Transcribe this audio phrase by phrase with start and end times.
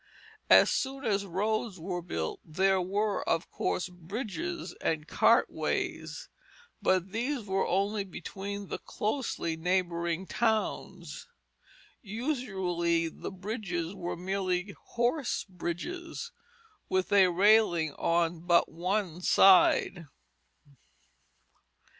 [0.49, 6.27] As soon as roads were built there were, of course, bridges and cart ways,
[6.81, 11.27] but these were only between the closely neighboring towns.
[12.01, 16.31] Usually the bridges were merely "horse bridges"
[16.89, 20.07] with a railing on but one side.